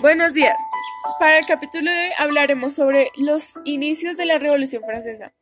[0.00, 0.56] Buenos días.
[1.20, 5.32] Para el capítulo de hoy hablaremos sobre los inicios de la Revolución Francesa.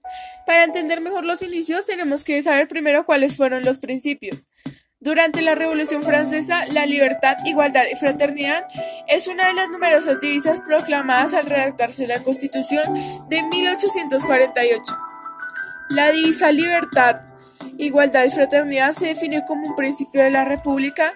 [0.44, 4.48] Para entender mejor los inicios tenemos que saber primero cuáles fueron los principios.
[5.00, 8.66] Durante la Revolución Francesa, la libertad, igualdad y fraternidad
[9.08, 12.92] es una de las numerosas divisas proclamadas al redactarse la Constitución
[13.30, 14.82] de 1848.
[15.88, 17.22] La divisa libertad,
[17.78, 21.14] igualdad y fraternidad se define como un principio de la República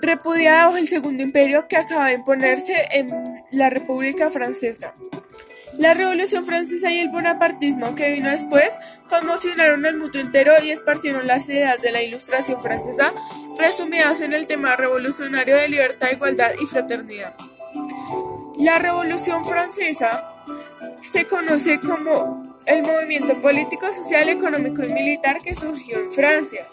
[0.00, 3.10] repudiada bajo el Segundo Imperio que acaba de imponerse en
[3.50, 4.94] la República Francesa.
[5.78, 8.76] La Revolución Francesa y el bonapartismo que vino después
[9.08, 13.12] conmocionaron al mundo entero y esparcieron las ideas de la Ilustración francesa
[13.58, 17.34] resumidas en el tema revolucionario de libertad, igualdad y fraternidad.
[18.58, 20.34] La Revolución Francesa
[21.04, 26.66] se conoce como el movimiento político, social, económico y militar que surgió en Francia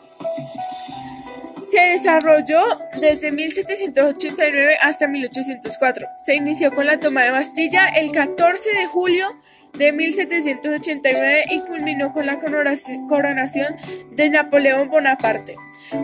[1.69, 2.63] se desarrolló
[2.99, 6.07] desde 1789 hasta 1804.
[6.25, 9.27] Se inició con la toma de Bastilla el 14 de julio
[9.73, 13.75] de 1789 y culminó con la coronación
[14.11, 15.55] de Napoleón Bonaparte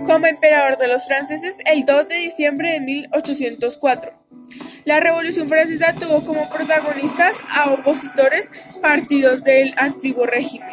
[0.06, 4.14] como emperador de los franceses el 2 de diciembre de 1804.
[4.86, 10.73] La Revolución Francesa tuvo como protagonistas a opositores partidos del antiguo régimen.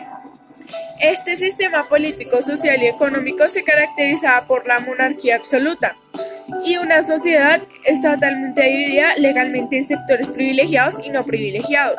[1.00, 5.96] Este sistema político, social y económico se caracterizaba por la monarquía absoluta
[6.64, 7.60] y una sociedad
[8.02, 11.98] totalmente dividida legalmente en sectores privilegiados y no privilegiados.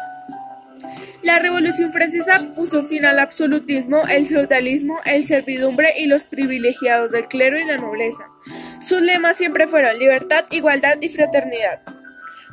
[1.23, 7.27] La Revolución Francesa puso fin al absolutismo, el feudalismo, el servidumbre y los privilegiados del
[7.27, 8.23] clero y la nobleza.
[8.83, 12.00] Sus lemas siempre fueron libertad, igualdad y fraternidad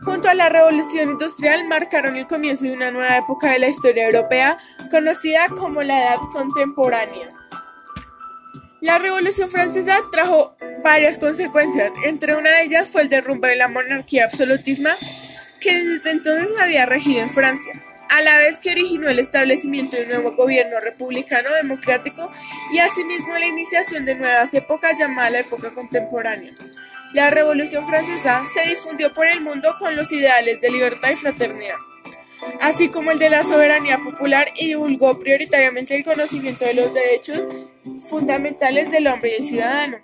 [0.04, 4.06] junto a la Revolución Industrial marcaron el comienzo de una nueva época de la historia
[4.06, 4.58] europea
[4.90, 7.28] conocida como la Edad Contemporánea.
[8.80, 13.68] La Revolución Francesa trajo varias consecuencias, entre una de ellas fue el derrumbe de la
[13.68, 14.96] monarquía absolutista
[15.60, 20.04] que desde entonces había regido en Francia, a la vez que originó el establecimiento de
[20.04, 22.30] un nuevo gobierno republicano democrático
[22.72, 26.52] y asimismo la iniciación de nuevas épocas llamada la época contemporánea.
[27.14, 31.76] La Revolución Francesa se difundió por el mundo con los ideales de libertad y fraternidad,
[32.60, 37.40] así como el de la soberanía popular y divulgó prioritariamente el conocimiento de los derechos
[38.08, 39.98] fundamentales del hombre y el ciudadano.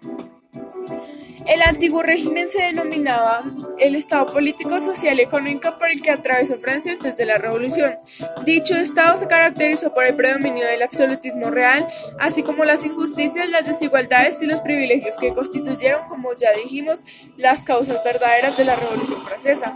[1.46, 3.44] El antiguo régimen se denominaba
[3.78, 7.98] el Estado político, social y económico por el que atravesó Francia antes de la Revolución.
[8.46, 11.86] Dicho Estado se caracterizó por el predominio del absolutismo real,
[12.18, 16.98] así como las injusticias, las desigualdades y los privilegios que constituyeron, como ya dijimos,
[17.36, 19.74] las causas verdaderas de la Revolución Francesa.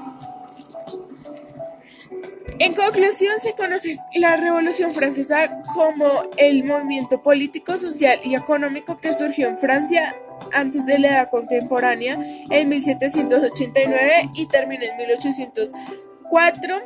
[2.61, 9.12] En conclusión, se conoce la Revolución Francesa como el movimiento político, social y económico que
[9.12, 10.17] surgió en Francia
[10.53, 12.19] antes de la edad contemporánea
[12.50, 16.76] en 1789 y terminó en 1804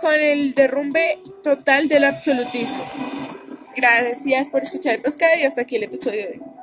[0.00, 2.84] con el derrumbe total del absolutismo.
[3.76, 6.55] Gracias por escuchar el pescado y hasta aquí el episodio de hoy.